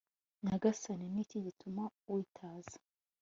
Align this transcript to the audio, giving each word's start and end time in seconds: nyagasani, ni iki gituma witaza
nyagasani, 0.45 1.05
ni 1.13 1.19
iki 1.23 1.37
gituma 1.45 1.83
witaza 2.13 2.77